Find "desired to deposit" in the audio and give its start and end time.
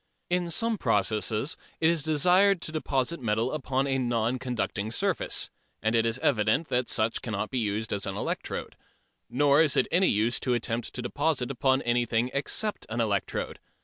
2.01-3.19